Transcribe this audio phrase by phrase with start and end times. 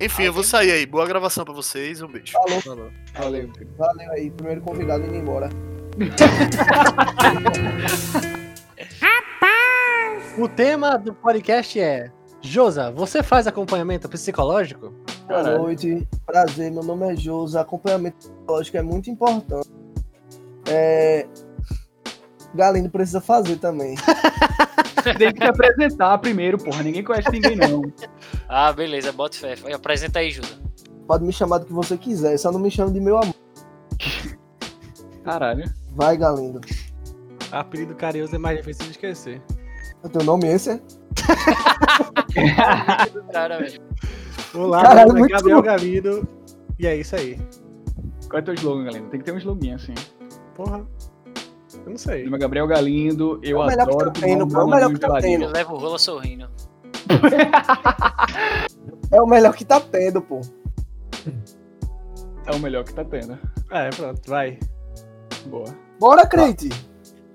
[0.00, 0.86] Enfim, eu vou sair aí.
[0.86, 2.00] Boa gravação pra vocês.
[2.00, 2.32] Um beijo.
[2.32, 2.60] Falou.
[2.62, 2.90] Falou.
[3.14, 3.50] Valeu.
[3.76, 4.30] Valeu aí.
[4.30, 5.50] Primeiro convidado indo embora.
[10.38, 12.10] O tema do podcast é
[12.40, 14.88] Josa, você faz acompanhamento psicológico?
[15.28, 15.58] Boa Caralho.
[15.58, 16.08] noite.
[16.24, 17.60] Prazer, meu nome é Josa.
[17.60, 19.68] Acompanhamento psicológico é muito importante.
[20.66, 21.26] É...
[22.54, 23.96] Galindo precisa fazer também.
[25.02, 26.82] Tem que se apresentar primeiro, porra.
[26.82, 27.82] Ninguém conhece ninguém, não.
[28.48, 29.54] Ah, beleza, bota fé.
[29.56, 30.48] Vai, Apresenta aí, Juda.
[31.06, 33.34] Pode me chamar do que você quiser, só não me chame de meu amor.
[35.24, 35.64] Caralho.
[35.94, 36.60] Vai, Galindo.
[37.50, 39.42] Apelido carinhoso é mais difícil de esquecer.
[40.02, 40.80] O teu nome é esse?
[43.32, 43.80] Cara, velho.
[44.54, 45.64] Olá, Caralho, meu nome é muito Gabriel bom.
[45.64, 46.28] Galindo.
[46.78, 47.38] E é isso aí.
[48.28, 49.04] Qual é teu slogan, galera?
[49.06, 49.94] Tem que ter um slogan assim.
[50.54, 50.86] Porra.
[51.90, 52.24] Eu não sei.
[52.24, 54.98] É Gabriel Galindo, eu É o melhor que adoro tá tendo, é o melhor que
[55.00, 55.46] tá tendo.
[55.48, 56.48] Leva o rola sorrindo.
[59.12, 60.40] É o melhor que tá tendo, pô.
[62.46, 63.36] É o melhor que tá tendo.
[63.72, 64.56] É, pronto, vai.
[65.46, 65.64] Boa.
[65.98, 66.68] Bora, crente.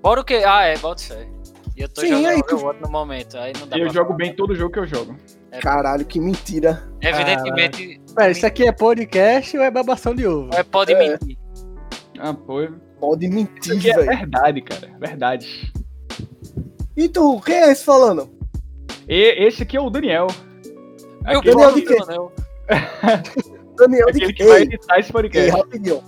[0.02, 0.42] Bora o quê?
[0.48, 1.28] Ah, é, bota fé.
[1.76, 3.82] E eu tô Sim, jogando aí o tu- outro no momento, aí não dá E
[3.82, 4.16] eu jogo falar.
[4.18, 5.18] bem todo jogo que eu jogo.
[5.60, 6.82] Caralho, que mentira.
[7.02, 10.50] Evidentemente, Pera, isso aqui é podcast ou é babação de ovo?
[10.54, 10.98] é pode É.
[10.98, 11.38] mentir.
[12.18, 12.62] Ah, pô.
[13.10, 14.08] Pode Isso mentir, aqui é velho.
[14.08, 14.92] verdade, cara.
[15.00, 15.74] Verdade.
[16.98, 18.30] E tu, quem é esse falando?
[19.08, 20.28] E esse aqui é o Daniel.
[21.26, 21.96] Meu Aquele, Daniel de quê?
[21.98, 22.32] do anel.
[23.78, 25.52] Daniel de aquele que Ei, vai editar esse Ei, podcast.
[25.52, 26.04] rapidinho.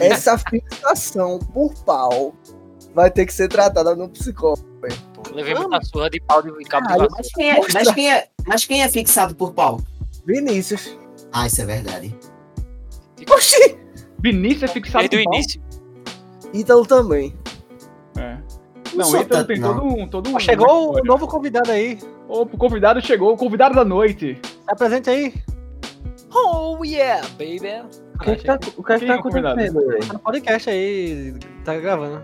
[0.00, 2.34] Essa fixação por pau
[2.94, 4.64] vai ter que ser tratada no psicólogo.
[5.14, 7.08] Pô, levei muita surra de pau de cabo de Caralho.
[7.10, 7.16] vassoura.
[7.18, 9.80] Mas quem, é, mas, quem é, mas quem é fixado por pau?
[10.26, 10.96] Vinícius.
[11.32, 12.14] Ah, isso é verdade.
[13.30, 13.78] Oxi!
[14.22, 15.34] Vinícius é fixado Desde o pau?
[15.34, 15.62] início.
[16.52, 17.34] Ítalo também.
[18.16, 18.38] É.
[18.94, 19.74] Não então tanto, tem não.
[19.74, 20.08] todo um.
[20.08, 21.98] Todo um Ó, chegou o novo convidado aí.
[22.28, 24.38] O convidado chegou, o convidado da noite.
[24.42, 25.34] Se apresente aí.
[26.32, 27.88] Oh yeah, baby.
[28.14, 29.60] O que, que tá, o que, que Quem tá é o convidado?
[29.60, 30.06] acontecendo?
[30.06, 32.22] Tá no podcast aí, tá gravando.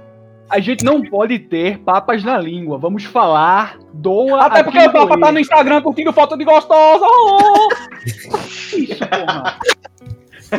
[0.49, 2.79] A gente não pode ter papas na língua.
[2.79, 4.37] Vamos falar do.
[4.37, 7.05] Até porque o Papa tá no Instagram curtindo foto de gostosa.
[7.05, 7.69] Oh!
[8.77, 9.59] Isso, porra.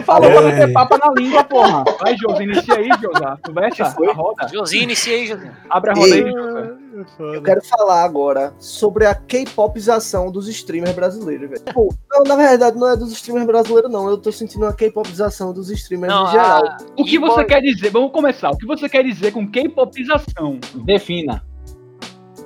[0.04, 1.84] Falou pra não ter papa na língua, porra.
[2.00, 3.40] Vai, Josi, inicia aí, Josa.
[3.46, 4.48] Conversa, a roda.
[4.48, 5.54] Josinho, inicia aí, Josinho.
[5.70, 6.24] Abre a roda Ei.
[6.24, 6.78] aí, Josa.
[7.20, 11.62] Eu quero falar agora sobre a K-popização dos streamers brasileiros, velho.
[11.74, 14.10] Pô, não, na verdade, não é dos streamers brasileiros, não.
[14.10, 16.66] Eu tô sentindo uma K-popização dos streamers Não, em geral.
[16.66, 16.78] a...
[16.98, 17.92] O que você quer dizer?
[17.92, 18.50] Vamos começar.
[18.50, 20.60] O que você quer dizer com K-popização?
[20.86, 21.44] Defina.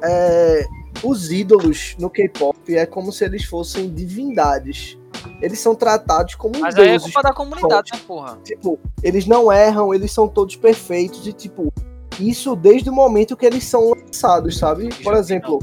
[0.03, 0.66] É,
[1.03, 4.97] os ídolos no K-pop é como se eles fossem divindades.
[5.41, 7.13] Eles são tratados como Mas aí é deuses.
[7.13, 8.37] culpa da comunidade, né, porra?
[8.43, 11.71] Tipo, eles não erram, eles são todos perfeitos e, tipo,
[12.19, 14.89] isso desde o momento que eles são lançados, sabe?
[15.03, 15.59] Por exemplo,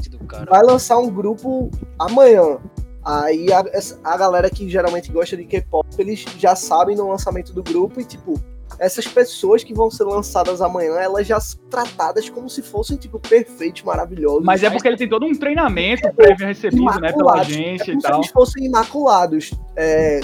[0.49, 2.57] vai lançar um grupo amanhã.
[3.03, 3.63] Aí a,
[4.03, 8.03] a galera que geralmente gosta de K-pop, eles já sabem no lançamento do grupo e,
[8.03, 8.39] tipo,
[8.79, 13.19] essas pessoas que vão ser lançadas amanhã, elas já são tratadas como se fossem, tipo,
[13.19, 14.43] perfeitos, maravilhosos.
[14.43, 17.97] Mas é porque ele tem todo um treinamento prévio recebido, né, pela agência É e
[17.97, 18.19] como se tal.
[18.19, 19.51] eles fossem imaculados.
[19.75, 20.21] É,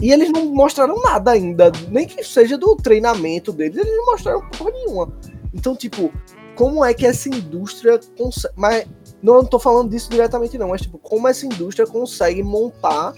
[0.00, 4.40] E eles não mostraram nada ainda, nem que seja do treinamento deles, eles não mostraram
[4.50, 5.12] porra nenhuma.
[5.52, 6.10] Então, tipo,
[6.56, 8.54] como é que essa indústria consegue.
[8.56, 8.86] Mas
[9.22, 13.12] não tô falando disso diretamente, não, mas tipo, como essa indústria consegue montar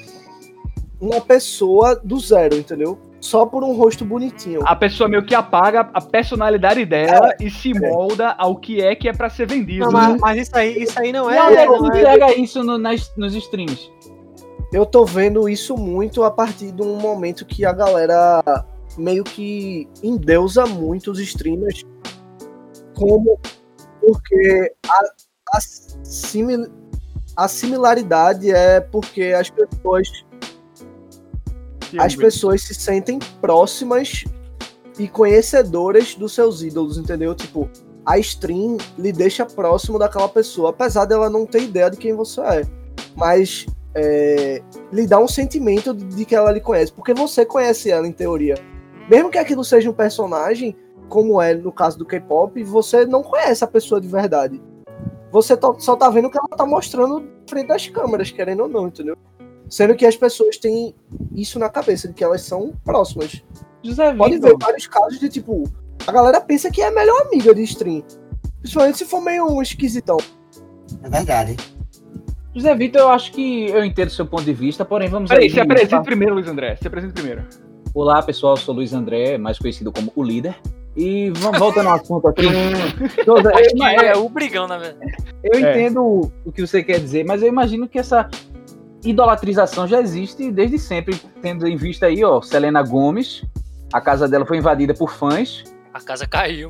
[1.00, 2.98] uma pessoa do zero, entendeu?
[3.24, 4.60] Só por um rosto bonitinho.
[4.66, 9.08] A pessoa meio que apaga a personalidade dela e se molda ao que é que
[9.08, 9.86] é pra ser vendido.
[9.86, 11.36] Não, mas, mas isso aí, isso aí não é.
[11.36, 13.90] Não, nego, não é- pega isso no- nas, nos streams.
[14.70, 18.42] Eu tô vendo isso muito a partir de um momento que a galera
[18.98, 21.82] meio que endeusa muito os streamers
[22.94, 23.38] como
[24.00, 25.60] porque a, a,
[26.04, 26.68] simil-
[27.36, 30.23] a similaridade é porque as pessoas
[31.98, 34.24] as pessoas se sentem próximas
[34.98, 37.34] e conhecedoras dos seus ídolos, entendeu?
[37.34, 37.68] Tipo,
[38.06, 42.40] a stream lhe deixa próximo daquela pessoa, apesar dela não ter ideia de quem você
[42.40, 42.62] é.
[43.16, 44.62] Mas é,
[44.92, 48.56] lhe dá um sentimento de, que ela lhe conhece, porque você conhece ela em teoria.
[49.08, 50.76] Mesmo que aquilo seja um personagem,
[51.08, 54.60] como é no caso do K-pop, você não conhece a pessoa de verdade.
[55.30, 58.68] Você to- só tá vendo o que ela tá mostrando frente das câmeras, querendo ou
[58.68, 59.16] não, entendeu?
[59.68, 60.94] Sendo que as pessoas têm
[61.34, 63.42] isso na cabeça, de que elas são próximas.
[63.82, 65.64] José Pode Vitor, ver vários casos de tipo,
[66.06, 68.02] a galera pensa que é a melhor amiga de stream.
[68.60, 70.16] Principalmente se for meio um esquisitão.
[71.02, 71.56] É verdade.
[72.54, 75.44] José Vitor, eu acho que eu entendo o seu ponto de vista, porém vamos Peraí,
[75.46, 76.76] aí- se apresenta primeiro, Luiz André.
[76.76, 77.42] Se apresenta primeiro.
[77.92, 80.56] Olá, pessoal, eu sou Luiz André, mais conhecido como o líder.
[80.96, 82.42] E vamos voltando ao assunto aqui.
[83.26, 84.96] José, Acho eu, que é o brigão, né, velho?
[85.42, 85.72] eu É.
[85.72, 88.28] entendo o que você quer dizer, mas eu imagino que essa
[89.04, 93.44] idolatrização já existe desde sempre, tendo em vista aí, ó, Selena Gomes,
[93.92, 95.64] a casa dela foi invadida por fãs.
[95.92, 96.68] A casa caiu.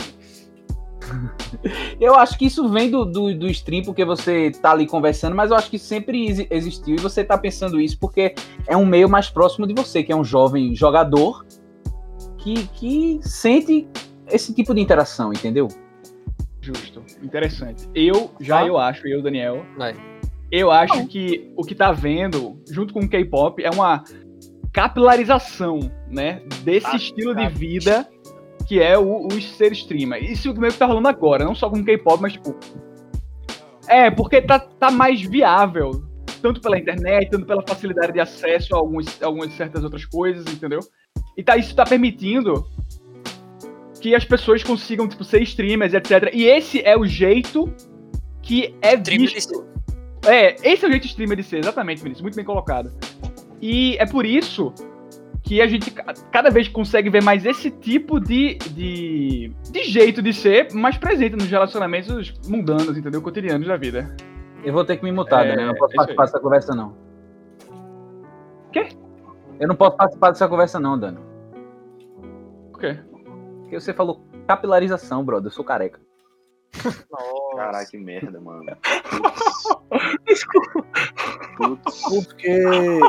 [2.00, 5.50] Eu acho que isso vem do, do, do stream, porque você tá ali conversando, mas
[5.50, 8.34] eu acho que sempre exi- existiu e você tá pensando isso porque
[8.66, 11.44] é um meio mais próximo de você, que é um jovem jogador
[12.38, 13.86] que, que sente
[14.28, 15.68] esse tipo de interação, entendeu?
[16.60, 17.02] Justo.
[17.22, 17.86] Interessante.
[17.94, 18.66] Eu, já Tá.
[18.66, 19.94] eu acho, eu, Daniel, Vai.
[20.56, 24.04] Eu acho que o que tá vendo, junto com o K-pop, é uma
[24.72, 25.80] capilarização,
[26.10, 26.42] né?
[26.62, 27.48] Desse Ah, estilo cara.
[27.48, 28.08] de vida
[28.66, 30.22] que é o, o ser streamer.
[30.22, 32.54] Isso meio que tá rolando agora, não só com o K-pop, mas tipo.
[33.86, 36.04] É, porque tá, tá mais viável.
[36.40, 40.80] Tanto pela internet, tanto pela facilidade de acesso a alguns, algumas certas outras coisas, entendeu?
[41.36, 42.66] E tá, isso tá permitindo
[44.00, 46.30] que as pessoas consigam, tipo, ser streamers, etc.
[46.32, 47.72] E esse é o jeito
[48.42, 49.64] que é visto.
[50.26, 52.22] É, esse é o jeito streamer de ser, exatamente, Vinícius.
[52.22, 52.90] Muito bem colocado.
[53.60, 54.72] E é por isso
[55.42, 60.22] que a gente ca- cada vez consegue ver mais esse tipo de, de, de jeito
[60.22, 63.20] de ser mais presente nos relacionamentos mundanos, entendeu?
[63.20, 64.14] Cotidianos da vida.
[64.64, 65.62] Eu vou ter que me mutar, É, né?
[65.64, 66.26] Eu não posso é participar aí.
[66.26, 66.96] dessa conversa, não.
[68.72, 68.88] Quê?
[69.60, 71.20] Eu não posso participar dessa conversa, não, Dano.
[72.72, 72.98] Por quê?
[73.60, 75.48] Porque você falou capilarização, brother.
[75.48, 76.00] Eu sou careca.
[77.56, 78.64] Caralho, que merda, mano.
[81.56, 83.00] Porque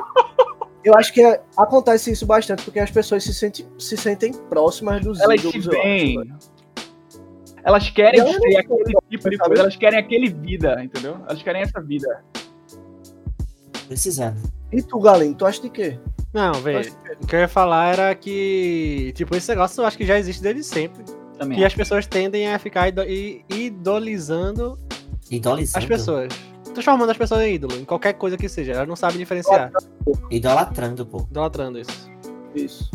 [0.83, 5.03] eu acho que é- acontece isso bastante porque as pessoas se sentem, se sentem próximas
[5.03, 5.65] dos Elas ídolos.
[5.65, 6.38] velho.
[7.63, 11.17] Elas querem elas ser aquele tipo de coisa, elas querem aquele vida, entendeu?
[11.27, 12.23] Elas querem essa vida.
[13.88, 14.39] Precisando.
[14.71, 16.00] E tu, Galinho, tu acha de quê?
[16.31, 16.94] Não, velho.
[17.23, 20.41] O que eu ia falar era que, tipo, esse negócio eu acho que já existe
[20.44, 21.03] desde sempre.
[21.37, 21.59] Também.
[21.59, 22.87] E as pessoas tendem a ficar
[23.49, 24.77] idolizando
[25.29, 25.77] Idolizando.
[25.77, 26.33] as pessoas.
[26.73, 28.73] Transformando as pessoas em ídolo, em qualquer coisa que seja.
[28.73, 29.71] Elas não sabem diferenciar.
[30.29, 31.25] Idolatrando, pô.
[31.29, 32.11] Idolatrando isso.
[32.53, 32.91] Isso.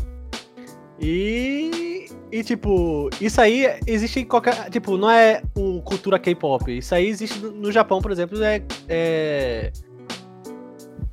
[1.01, 2.09] E.
[2.33, 4.71] E, tipo, isso aí existe em qualquer.
[4.71, 6.71] Tipo, não é o cultura K-pop.
[6.79, 8.41] Isso aí existe no- Japão, por exemplo.
[8.43, 9.73] É, é-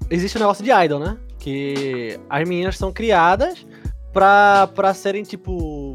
[0.09, 1.17] Existe o negócio de idol, né?
[1.39, 3.65] Que as meninas são criadas
[4.13, 5.91] pra, pra serem, tipo,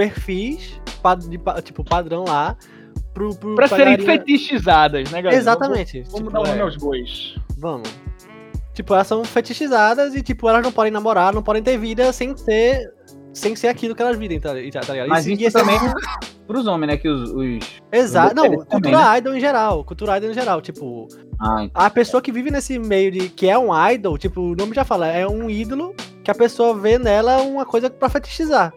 [0.00, 0.80] perfis
[1.28, 2.56] de, tipo, padrão lá.
[3.12, 5.40] Pro, pro, Pra serem galerinha- fetichizadas, né, galera?
[5.40, 6.02] Exatamente.
[6.04, 6.62] Vamos, tipo, dar nome é.
[6.62, 7.34] aos bois.
[7.58, 7.90] Vamos.
[8.72, 12.36] Tipo, elas são fetichizadas e, tipo, elas não podem namorar, não podem ter vida sem
[12.36, 12.92] ser.
[13.32, 15.08] Sem ser aquilo que elas vivem, tá, tá tá ligado?
[15.08, 15.78] Mas isso também
[16.48, 16.96] pros homens, né?
[16.96, 17.30] Que os.
[17.30, 17.80] os...
[17.92, 18.34] Exato.
[18.34, 19.84] Não, mulheres cultura também, idol em geral.
[19.84, 20.60] Cultura idol em geral.
[20.60, 21.06] Tipo,
[21.40, 23.28] Ah, a pessoa que vive nesse meio de.
[23.28, 25.94] que é um idol, tipo, o nome já fala, é um ídolo
[26.24, 28.72] que a pessoa vê nela uma coisa pra fetichizar.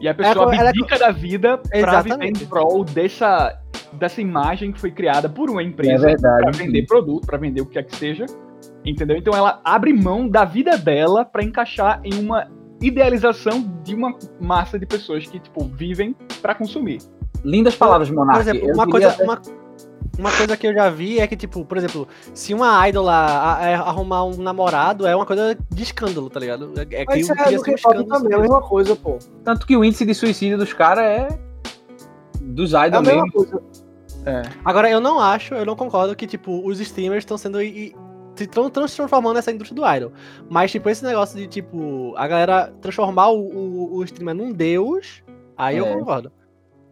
[0.00, 2.32] E a pessoa Ela- ela- abdica da vida pra Exatamente.
[2.34, 3.58] viver em prol dessa,
[3.94, 6.42] dessa imagem que foi criada por uma É empresa verdade.
[6.42, 8.26] pra vender produto, pra vender o que quer que seja.
[8.84, 9.16] Entendeu?
[9.16, 12.46] Então ela abre mão da vida dela pra encaixar em uma
[12.80, 16.98] idealização de uma massa de pessoas que, tipo, vivem pra consumir.
[17.44, 18.32] Lindas palavras, Monark.
[18.32, 19.40] Por exemplo, uma coisa, uma,
[20.18, 23.58] uma coisa que eu já vi é que, tipo, por exemplo, se uma idol lá
[23.58, 26.72] a- é arrumar um namorado, é uma coisa de escândalo, tá ligado?
[26.76, 29.18] É, é que isso é ser um escândalo também, é a mesma coisa, pô.
[29.44, 31.28] Tanto que o índice de suicídio dos caras é.
[32.40, 33.32] Dos É a idols mesma mesmo.
[33.32, 33.62] coisa.
[34.64, 37.62] Agora, eu não acho, eu não concordo que, tipo, os streamers estão sendo.
[37.62, 37.94] i-
[38.36, 40.12] se tão transformando nessa indústria do idol.
[40.48, 45.24] Mas, tipo, esse negócio de, tipo, a galera transformar o, o, o streamer num deus,
[45.56, 45.92] aí eu É.
[45.92, 46.30] concordo.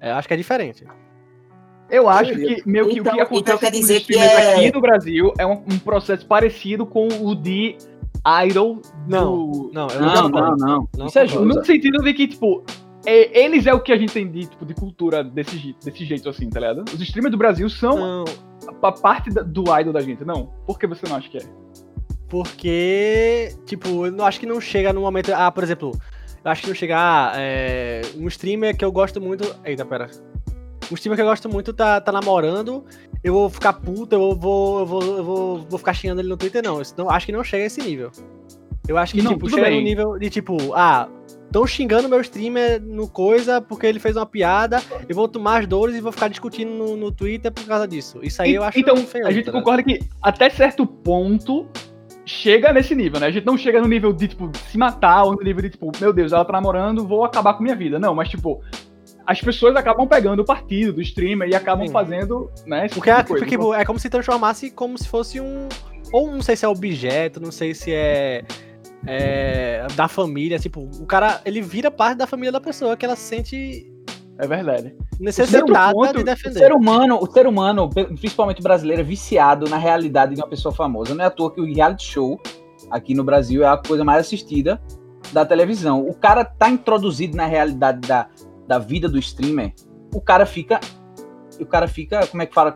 [0.00, 0.84] É, acho que é diferente.
[1.88, 4.54] Eu acho que meio que o Então- que acontece então quer dizer que streamers é-
[4.56, 7.76] aqui no Brasil é um, um processo parecido com o de
[8.44, 9.70] idol Não, do...
[9.72, 10.88] Não, eu Não, não, não, não.
[10.98, 11.44] Não Isso é justo.
[11.44, 12.64] No sentido de que, tipo,
[13.06, 16.28] é- eles é o que a gente tem de, tipo, de cultura desse, desse jeito
[16.28, 16.84] assim, tá ligado?
[16.92, 18.24] Os streamers do Brasil são Não,
[18.82, 20.50] a parte da- do idol da gente, não?
[20.66, 21.42] Por que você não acha que é?
[22.28, 25.32] porque, tipo, eu não- acho que não chega no momento.
[25.32, 25.92] Ah, por exemplo,
[26.44, 26.96] eu acho que não chega.
[26.98, 29.44] Ah, é, um streamer que eu gosto muito.
[29.64, 30.10] Eita, pera.
[30.90, 32.84] Um streamer que eu gosto muito tá, tá namorando.
[33.22, 36.36] Eu vou ficar puto, eu vou, eu vou, eu vou, vou ficar xingando ele no
[36.36, 36.80] Twitter, não.
[36.80, 37.10] Isso não.
[37.10, 38.10] Acho que não chega a esse nível.
[38.88, 39.78] Eu acho que, Não, tipo, chega bem.
[39.78, 41.08] no nível de tipo, ah,
[41.46, 44.80] estão xingando meu streamer no coisa porque ele fez uma piada.
[45.08, 48.20] Eu vou tomar as dores e vou ficar discutindo no, no Twitter por causa disso.
[48.22, 51.66] Isso aí eu acho então, feio, a gente tá concorda que até certo ponto
[52.24, 53.26] chega nesse nível, né?
[53.26, 55.90] A gente não chega no nível de, tipo, se matar ou no nível de, tipo,
[56.00, 57.98] meu Deus, ela tá namorando, vou acabar com minha vida.
[57.98, 58.62] Não, mas, tipo,
[59.26, 61.92] as pessoas acabam pegando o partido do streamer e acabam Sim.
[61.92, 62.88] fazendo, né?
[62.88, 63.46] Porque tipo é, de coisa.
[63.46, 65.68] tipo, é como se transformasse como se fosse um.
[66.12, 68.44] Ou não sei se é objeto, não sei se é.
[69.06, 70.58] é, da família.
[70.58, 73.92] Tipo, o cara ele vira parte da família da pessoa que ela se sente.
[74.38, 74.94] É verdade.
[75.18, 76.58] necessitada ponto, de O defender.
[76.58, 80.74] ser humano, o ser humano, principalmente o brasileiro, é viciado na realidade de uma pessoa
[80.74, 81.14] famosa.
[81.14, 82.40] Não é à toa que o reality show
[82.90, 84.80] aqui no Brasil é a coisa mais assistida
[85.32, 86.06] da televisão.
[86.06, 88.28] O cara tá introduzido na realidade da,
[88.66, 89.72] da vida do streamer,
[90.14, 90.80] o cara fica.
[91.60, 92.26] O cara fica.
[92.26, 92.74] Como é que fala?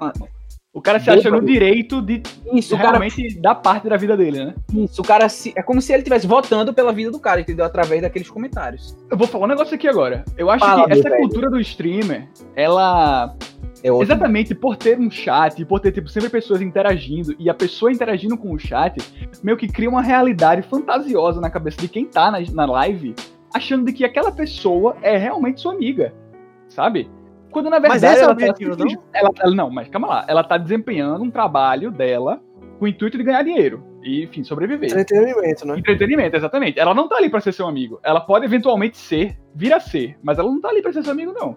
[0.72, 2.22] O cara se acha no direito de
[2.54, 4.54] Isso, o cara realmente dar parte da vida dele, né?
[4.72, 7.64] Isso, o cara se- é como se ele estivesse votando pela vida do cara, entendeu?
[7.64, 8.96] Através daqueles comentários.
[9.10, 10.24] Eu vou falar um negócio aqui agora.
[10.38, 11.16] Eu acho Fala, que essa velho.
[11.22, 13.34] cultura do streamer, ela.
[13.82, 13.88] É.
[13.88, 18.36] Exatamente por ter um chat, por ter tipo, sempre pessoas interagindo, e a pessoa interagindo
[18.36, 18.94] com o chat,
[19.42, 23.14] meio que cria uma realidade fantasiosa na cabeça de quem tá na, na live,
[23.54, 26.14] achando que aquela pessoa é realmente sua amiga.
[26.68, 27.10] Sabe?
[27.50, 28.00] Quando na verdade.
[28.02, 30.24] Mas esse é o ela tá objetivo, simples- Ela, ela- não, mas calma lá.
[30.28, 32.40] Ela tá desempenhando um trabalho dela
[32.78, 33.84] com o intuito de ganhar dinheiro.
[34.02, 34.88] E, enfim, sobreviver.
[34.90, 35.78] Entretenimento, né?
[35.78, 36.78] Entretenimento, exatamente.
[36.80, 38.00] Ela não tá ali pra ser seu amigo.
[38.02, 41.12] Ela pode eventualmente ser, vir a ser, mas ela não tá ali pra ser seu
[41.12, 41.56] amigo, não.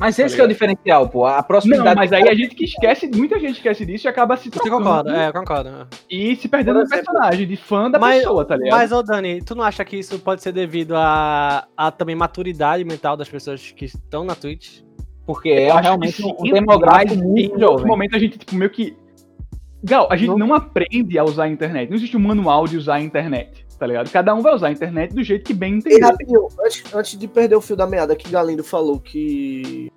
[0.00, 1.26] Mas Tá esse que é o diferencial, pô.
[1.26, 1.84] A proximidade.
[1.84, 4.50] Não, mas aí a gente que esquece, muita gente esquece disso e acaba se Você
[4.58, 5.16] trocando concorda?
[5.16, 5.68] É, eu concordo.
[5.68, 5.86] é.
[6.10, 8.78] e se perdendo no personagem, de fã da Mas- pessoa, tá ligado?
[8.78, 12.82] Mas, ô Dani, tu não acha que isso pode ser devido a, a também maturidade
[12.84, 14.80] mental das pessoas que estão na Twitch?
[15.26, 17.86] Porque é Eu acho realmente que um demográfico muito jovem.
[17.86, 18.96] momento a gente, tipo, meio que.
[19.84, 20.54] Gal, a gente Não- não...
[20.54, 21.88] aprende a usar a internet.
[21.88, 24.10] Não existe um manual de usar a internet, tá ligado?
[24.10, 26.04] Cada um vai usar a internet do jeito que bem E entender.
[26.04, 29.90] rapidinho, antes, antes de perder o fio da meada, que Galindo falou que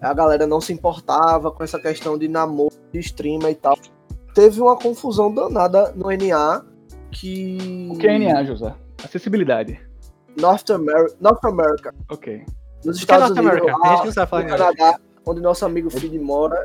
[0.00, 3.78] a galera não se importava com essa questão de namoro, de streamer e tal.
[4.34, 6.64] Teve uma confusão danada no NA
[7.12, 7.88] que.
[7.92, 8.74] O que é NA, José?
[9.04, 9.80] Acessibilidade.
[10.36, 11.94] North, Amer North America.
[12.10, 12.44] Ok.
[12.84, 14.48] Nos é Estados North Unidos, lá, no.
[14.48, 16.64] Canadá, onde nosso amigo Fid mora,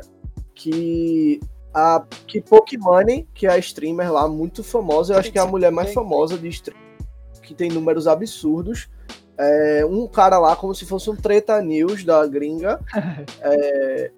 [0.56, 1.38] que
[1.74, 5.46] a que Pokimane, que é a streamer lá, muito famosa, eu acho que é a
[5.46, 6.78] mulher mais famosa de stream,
[7.42, 8.88] que tem números absurdos.
[9.36, 12.80] É, um cara lá, como se fosse um treta news da gringa,
[13.42, 14.12] é,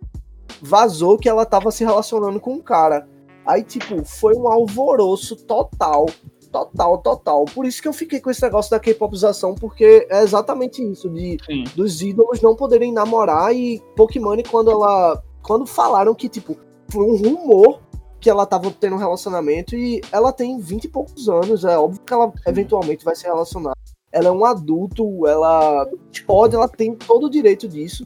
[0.61, 3.09] vazou que ela tava se relacionando com um cara.
[3.47, 6.07] Aí, tipo, foi um alvoroço total.
[6.51, 7.45] Total, total.
[7.47, 11.39] Por isso que eu fiquei com esse negócio da K-popização, porque é exatamente isso, de
[11.45, 11.65] Sim.
[11.75, 16.57] dos ídolos não poderem namorar e Pokémon quando ela quando falaram que tipo
[16.88, 17.81] foi um rumor
[18.21, 22.02] que ela tava tendo um relacionamento e ela tem 20 e poucos anos, é óbvio
[22.05, 23.75] que ela eventualmente vai se relacionar.
[24.11, 25.88] Ela é um adulto, ela
[26.26, 28.05] pode, ela tem todo o direito disso.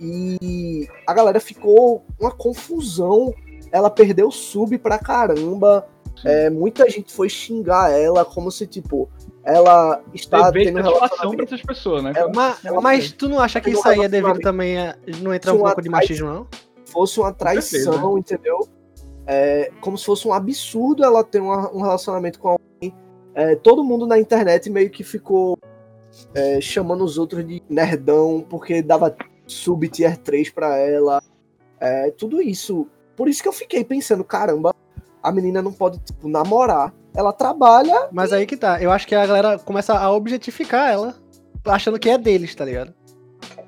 [0.00, 3.32] E a galera ficou uma confusão.
[3.70, 5.86] Ela perdeu sub pra caramba.
[6.24, 9.08] É, muita gente foi xingar ela como se tipo
[9.44, 12.12] ela está Teve tendo pra relacionamento essas pessoas, né?
[12.16, 14.96] É, Mas, Ela mas tu não acha que isso aí é devido também a.
[15.20, 16.46] Não entra um uma pouco de machismo, não?
[16.86, 18.68] Fosse uma traição, entendeu?
[19.26, 22.94] É, como se fosse um absurdo ela ter uma- um relacionamento com alguém.
[23.34, 25.58] É, todo mundo na internet meio que ficou
[26.32, 31.20] é, chamando os outros de nerdão, porque dava sub tier 3 pra ela.
[31.80, 32.86] É, tudo isso.
[33.16, 34.72] Por isso que eu fiquei pensando, caramba,
[35.22, 36.94] a menina não pode, tipo, namorar.
[37.16, 38.08] Ela trabalha.
[38.12, 38.80] Mas aí que tá.
[38.82, 41.14] Eu acho que a galera começa a objetificar ela,
[41.64, 42.94] achando que é deles, tá ligado?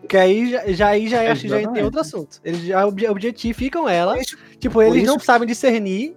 [0.08, 2.40] Que aí já, já, aí já, acho que já tem outro assunto.
[2.44, 4.18] Eles já obje- objetificam ela.
[4.18, 6.16] Isso- Tipo, eles isso- não sabem discernir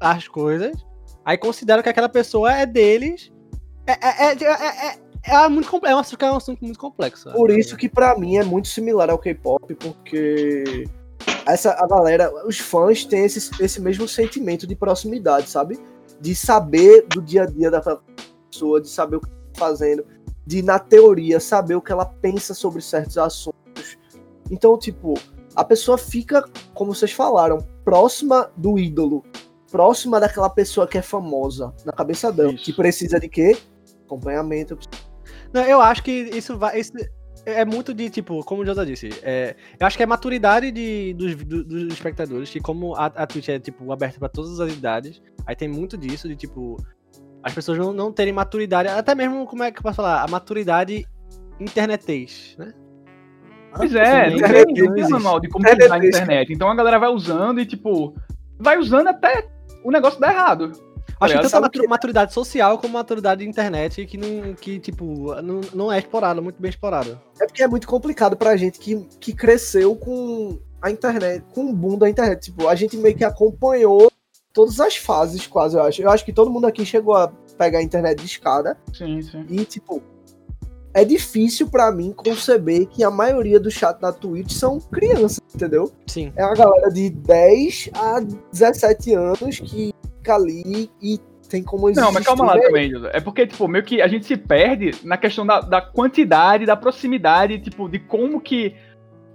[0.00, 0.72] as coisas.
[1.24, 3.30] Aí consideram que aquela pessoa é deles.
[3.86, 4.98] É, é, é, é, é-
[5.44, 5.92] é muito complexo.
[5.92, 7.30] É um assunto- é um muito complexo.
[7.32, 10.84] Por isso que pra mim é muito similar ao K-pop, porque
[11.46, 15.78] essa a galera, os fãs têm esse, esse mesmo sentimento de proximidade, sabe?
[16.20, 18.02] De saber do dia a dia daquela
[18.50, 20.04] pessoa, de saber o que tá fazendo,
[20.48, 23.98] de na teoria saber o que ela pensa sobre certos assuntos.
[24.50, 25.12] Então, tipo,
[25.54, 29.22] a pessoa fica, como vocês falaram, próxima do ídolo,
[29.70, 32.64] próxima daquela pessoa que é famosa na cabeça dela, Isso.
[32.64, 33.58] que precisa de quê?
[34.06, 34.78] Acompanhamento,
[35.52, 36.80] Não, eu acho que isso vai.
[36.80, 36.92] Isso
[37.44, 39.10] é muito de, tipo, como o José disse.
[39.22, 43.26] é, eu acho que é maturidade de, dos, do- dos espectadores, que como a, a
[43.26, 46.76] Twitch é, tipo, aberta pra todas as idades, aí tem muito disso, de, tipo,
[47.42, 50.22] as pessoas não, não terem maturidade, até mesmo, como é que eu posso falar?
[50.22, 51.06] A maturidade
[51.60, 52.72] internetês, né?
[53.76, 56.52] Pois é, não internet tem, manual de como Internet usar a internet.
[56.52, 58.14] Então a galera vai usando e, tipo,
[58.58, 59.46] vai usando até
[59.84, 60.72] o negócio dar errado.
[61.20, 61.62] Acho que ligado?
[61.62, 65.92] tanto a maturidade social como a maturidade de internet que, não, que tipo, não, não
[65.92, 67.20] é explorada, muito bem explorada.
[67.40, 71.72] É porque é muito complicado pra gente que, que cresceu com a internet, com o
[71.72, 72.44] boom da internet.
[72.44, 74.12] Tipo, a gente meio que acompanhou
[74.52, 76.02] todas as fases, quase, eu acho.
[76.02, 78.78] Eu acho que todo mundo aqui chegou a pegar a internet de escada.
[78.92, 79.44] Sim, sim.
[79.48, 80.02] E, tipo,
[80.94, 85.92] é difícil pra mim conceber que a maioria do chat da Twitch são crianças, entendeu?
[86.06, 86.32] Sim.
[86.34, 88.20] É uma galera de 10 a
[88.52, 92.04] 17 anos que fica ali e tem como existir.
[92.04, 93.10] Não, mas calma lá também, José.
[93.12, 96.76] É porque, tipo, meio que a gente se perde na questão da, da quantidade, da
[96.76, 98.74] proximidade, tipo, de como que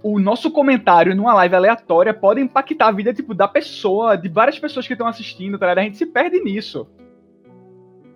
[0.06, 4.58] o nosso comentário numa live aleatória pode impactar a vida, tipo, da pessoa, de várias
[4.58, 5.78] pessoas que estão assistindo, tá ligado?
[5.78, 6.86] A gente se perde nisso.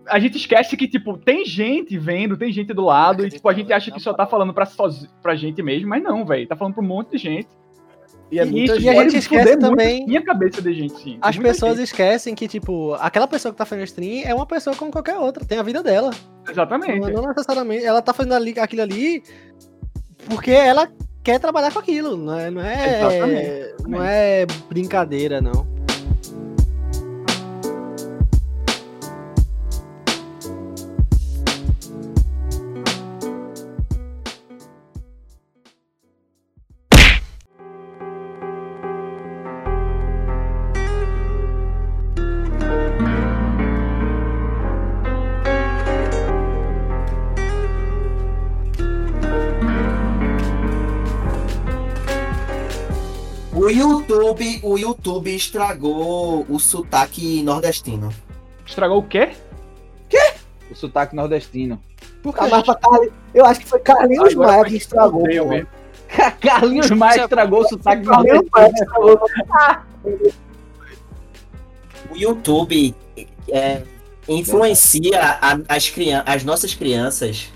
[0.06, 3.54] A gente esquece que, tipo, tem gente vendo, tem gente do lado, e, tipo, a
[3.54, 6.46] gente acha que só tá falando pra, sozi- pra gente mesmo, mas não, velho.
[6.46, 7.48] Tá falando pra um monte de gente.
[8.30, 8.84] E é muita isso gente.
[8.84, 11.18] E a gente esquece também- Minha cabeça de gente, sim.
[11.22, 11.84] As pessoas gente.
[11.86, 15.42] esquecem que, tipo, aquela pessoa que tá fazendo stream é uma pessoa como qualquer outra,
[15.44, 16.10] tem a vida dela.
[16.48, 17.00] Exatamente.
[17.00, 17.84] Não, não necessariamente.
[17.84, 19.22] Ela tá fazendo ali, aquilo ali
[20.28, 20.86] porque ela
[21.28, 22.16] quer trabalhar com aquilo.
[22.16, 23.74] Não é, não é, Exatamente.
[23.86, 25.66] não é brincadeira, não.
[53.58, 58.14] O YouTube, o YouTube estragou o sotaque nordestino.
[58.64, 59.30] Estragou o quê?
[60.70, 61.80] O sotaque nordestino.
[62.24, 65.24] Ah, a mas gente- Carli- Eu acho que foi Carlinhos Agora Maia que estragou.
[66.40, 68.50] Carlinhos Maia estragou o sotaque Carlinhos nordestino.
[68.52, 69.20] Maia que estragou.
[72.10, 72.94] O YouTube
[73.48, 73.82] é,
[74.28, 77.50] influencia a- as, crian as nossas crianças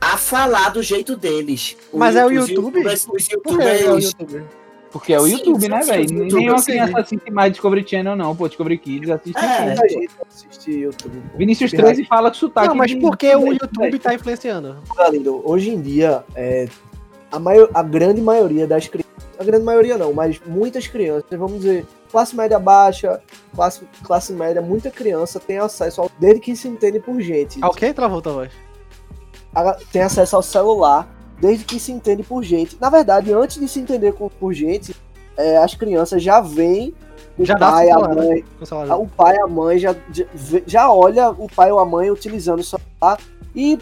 [0.00, 1.76] a falar do jeito deles.
[1.94, 2.78] Mas é o os YouTube?
[2.80, 4.44] youtubers- Os Por que é o youtubers YouTube?
[4.98, 6.08] Porque é o Sim, YouTube, né, sim, velho?
[6.08, 6.64] sim, Nem YouTube, uma sim.
[6.72, 8.34] criança assiste mais Discovery Channel, não.
[8.36, 9.38] Pô, Discovery Kids assiste.
[9.38, 9.88] É.
[9.88, 11.22] gente assiste YouTube.
[11.32, 11.38] pô.
[11.38, 12.68] Vinícius 13 fala com sotaque.
[12.68, 14.76] Não, mas de- por que o YouTube tá influenciando?
[14.96, 16.68] Galindo, hoje em dia, é,
[17.30, 19.06] a, maior, a grande maioria das crianças,
[19.38, 23.20] a grande maioria não, mas muitas crianças, vamos dizer, classe média baixa,
[23.54, 27.68] classe, classe média, muita criança tem acesso ao, desde que se entende por gente, Ah,
[27.68, 27.92] ok?
[27.92, 28.52] Travou tua voz.
[29.54, 31.08] a- tem acesso ao celular,
[31.40, 32.76] desde que se entende por gente.
[32.80, 34.94] Na verdade, antes de se entender por gente,
[35.36, 36.94] é, as crianças já veem
[37.38, 38.24] o Já pai, a celular, né?
[38.24, 38.44] mãe,
[38.88, 39.94] Com o pai e a mãe já,
[40.66, 43.18] já, olha o pai ou a mãe utilizando o celular
[43.54, 43.78] e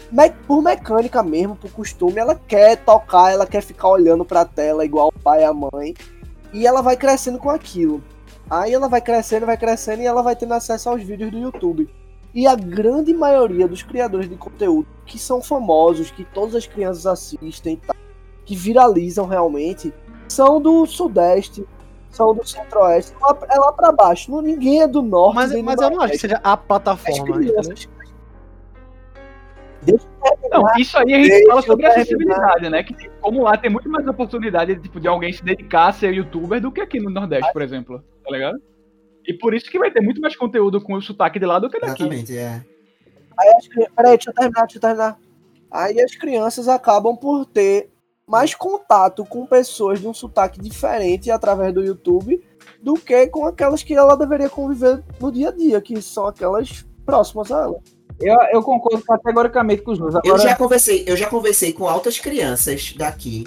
[0.47, 5.07] por mecânica mesmo, por costume, ela quer tocar, ela quer ficar olhando pra tela igual
[5.07, 5.93] o pai e a mãe
[6.53, 8.03] e ela vai crescendo com aquilo.
[8.49, 11.89] Aí ela vai crescendo, vai crescendo e ela vai tendo acesso aos vídeos do YouTube.
[12.35, 17.05] E a grande maioria dos criadores de conteúdo que são famosos, que todas as crianças
[17.05, 17.95] assistem, tá,
[18.43, 19.93] que viralizam realmente,
[20.27, 21.65] são do Sudeste,
[22.09, 23.13] são do Centro-Oeste,
[23.49, 24.31] é lá, pra baixo.
[24.31, 25.35] Não, ninguém é do Norte.
[25.35, 27.37] Mas, mas eu não acho que seja a plataforma.
[27.37, 27.87] crianças.
[30.51, 32.83] Não, isso aí a gente Deixa fala sobre acessibilidade, né?
[32.83, 36.59] Que como lá tem muito mais oportunidade tipo, de alguém se dedicar a ser youtuber
[36.59, 38.03] do que aqui no Nordeste, por exemplo.
[38.23, 38.59] Tá ligado?
[39.27, 41.69] E por isso que vai ter muito mais conteúdo com o sotaque de lá do
[41.69, 42.03] que daqui.
[42.03, 42.61] Exatamente, é.
[43.37, 45.19] Aí as Peraí, deixa eu terminar, deixa eu terminar.
[45.71, 47.89] Aí as crianças acabam por ter
[48.27, 52.41] mais contato com pessoas de um sotaque diferente através do YouTube
[52.81, 56.85] do que com aquelas que ela deveria conviver no dia a dia, que são aquelas
[57.05, 57.79] próximas a ela.
[58.19, 60.13] Eu, eu concordo categoricamente com os dois.
[60.15, 63.43] Eu Agora, já conversei, eu já conversei com altas crianças daqui.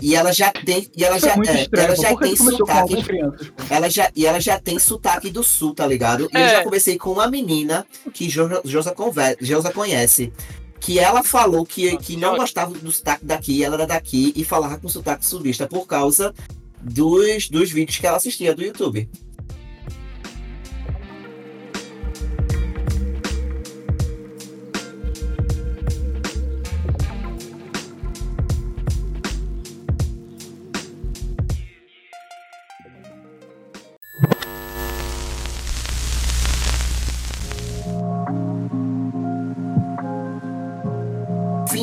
[0.00, 1.86] E ela já tem, e ela Isso é já, é, estranho.
[1.86, 2.94] ela já tem sotaque,
[3.70, 6.28] ela já, e ela já tem sotaque do sul, tá ligado?
[6.32, 6.50] E eu É.
[6.50, 8.94] já conversei com uma menina que Josa, Josa,
[9.40, 10.32] Josa conhece.
[10.80, 14.76] Que ela falou que, que não gostava do sotaque daqui, ela era daqui e falava
[14.78, 16.34] com sotaque sulista por causa
[16.82, 19.08] dos, dos vídeos que ela assistia do YouTube.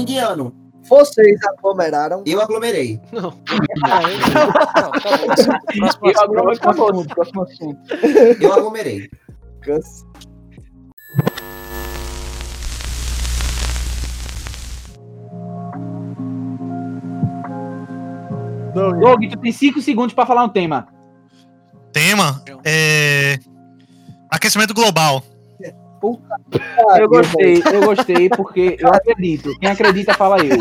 [0.02, 2.24] Fim de ano, Vocês aglomeraram.
[2.26, 3.00] eu aglomerei.
[3.12, 3.32] Não.
[8.42, 9.08] Eu aglomerei.
[9.62, 10.04] Cansa.
[18.74, 20.88] Doug, tu tem 5 segundos pra falar um tema.
[21.94, 23.38] Tema é.
[24.32, 25.24] Aquecimento global.
[26.98, 29.58] Eu gostei, eu gostei, porque eu acredito.
[29.60, 30.58] Quem acredita, fala eu.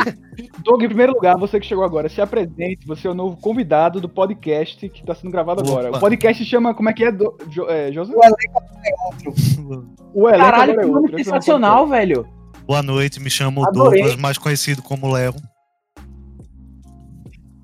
[0.59, 2.87] Doug, em primeiro lugar, você que chegou agora, se apresente.
[2.87, 5.89] Você é o novo convidado do podcast que está sendo gravado agora.
[5.89, 5.99] Opa.
[5.99, 6.75] O podcast chama.
[6.75, 8.13] Como é que é, do, jo, é José?
[8.15, 9.95] O elenco é outro.
[10.15, 11.13] O elenco Caralho, agora é que outro.
[11.13, 12.29] É um sensacional, velho.
[12.67, 14.03] Boa noite, me chamo Adorei.
[14.03, 15.35] Douglas, mais conhecido como Léo.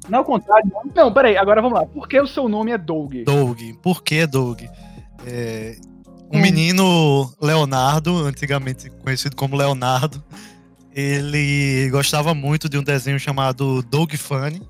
[0.09, 0.71] Não é o contrário.
[0.95, 1.87] Não, peraí, agora vamos lá.
[1.87, 3.15] Por que o seu nome é Doug?
[3.25, 3.61] Doug.
[3.83, 4.62] Por que Doug?
[5.27, 5.77] É,
[6.33, 10.23] um menino Leonardo, antigamente conhecido como Leonardo,
[10.95, 14.62] ele gostava muito de um desenho chamado Doug Funny.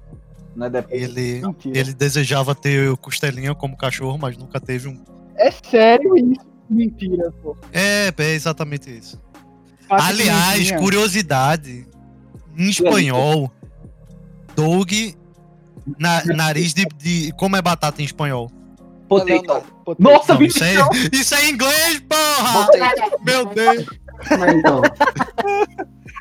[0.54, 1.02] Não é depois.
[1.02, 1.78] Ele, Mentira.
[1.78, 5.02] ele desejava ter o costelinha como cachorro, mas nunca teve um.
[5.36, 6.46] É sério isso?
[6.68, 7.56] Mentira, pô.
[7.72, 9.20] É, é exatamente isso.
[9.88, 10.78] Pata Aliás, pequenininha.
[10.78, 11.86] curiosidade.
[12.56, 13.52] Em espanhol,
[14.54, 14.90] Doug.
[15.98, 17.32] Na, nariz de, de.
[17.32, 18.50] Como é batata em espanhol?
[19.08, 19.64] Potato.
[19.84, 20.02] Potato.
[20.02, 20.56] Nossa, Não, bicho!
[20.56, 20.74] isso, é,
[21.12, 22.68] isso é inglês, porra!
[23.24, 23.86] Meu Deus!
[24.56, 24.82] Então.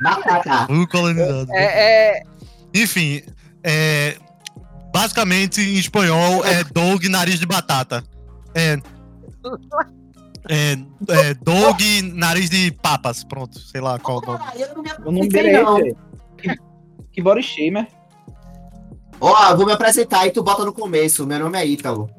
[0.01, 0.67] Batata.
[0.91, 1.47] Colonizado.
[1.51, 2.23] É, é,
[2.73, 3.21] Enfim,
[3.63, 4.17] é,
[4.93, 8.03] basicamente em espanhol é Doug nariz de batata.
[8.53, 8.77] É,
[10.49, 10.77] é,
[11.09, 11.79] é Doug
[12.13, 13.23] nariz de papas.
[13.23, 14.39] Pronto, sei lá qual o nome.
[14.55, 16.59] Eu não me O nome apresentei, dele é não.
[17.11, 17.87] Que body shamer.
[19.19, 21.25] Ó, vou me apresentar e tu bota no começo.
[21.25, 22.09] Meu nome é Ítalo.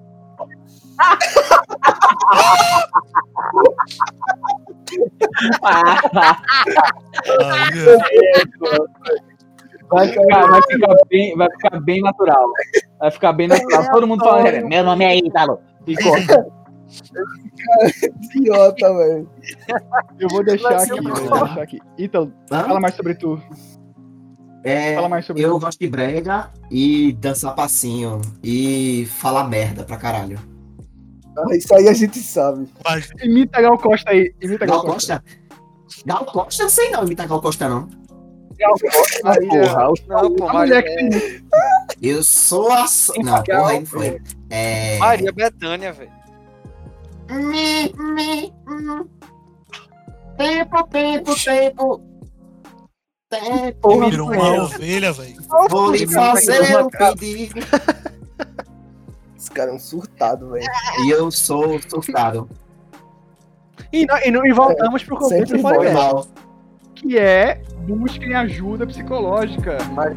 [9.88, 12.44] Vai ficar, vai ficar bem, vai ficar bem natural.
[12.98, 13.90] Vai ficar bem natural.
[13.90, 15.60] Todo mundo falando, "É, meu nome é Ítalo.
[15.86, 16.46] E corta.
[18.34, 19.30] Idiota, velho.
[20.18, 21.12] Eu vou deixar aqui, vou
[21.44, 21.78] deixar aqui.
[21.98, 22.64] Ítalo, Hã?
[22.64, 23.40] fala mais sobre tu.
[24.64, 25.60] É, Fala mais sobre eu tu.
[25.60, 30.40] gosto de brega e dançar passinho e falar merda pra caralho.
[31.36, 32.68] Ah, Isso aí a gente sabe.
[32.84, 34.34] Mas, Imita Gal Costa aí.
[34.40, 35.22] Imita Gal Gal Costa.
[35.22, 36.02] Costa?
[36.06, 36.62] Gal Costa?
[36.62, 37.88] Eu sei não imitar Gal Costa, não.
[39.24, 41.46] Aí, Porra, o não, pô, A Maria, mulher que tem
[42.00, 42.86] Eu sou a...
[42.86, 44.22] so- Não, porra, aí não foi.
[44.48, 44.96] É...
[44.98, 46.10] Maria Bethânia, velho.
[47.30, 49.06] Mi, mi, hum.
[50.38, 52.02] Tempo, tempo, tempo.
[53.28, 54.08] Tempo.
[54.08, 55.36] virou uma ovelha, velho.
[55.68, 57.60] Vou lhe fazer um pedido.
[59.46, 60.66] Esse cara é um surtado, velho.
[61.04, 62.48] E eu sou surtado.
[63.92, 65.62] E, não- e, não- e voltamos pro conceito do
[66.96, 69.78] que é busquem ajuda psicológica.
[69.92, 70.16] Mas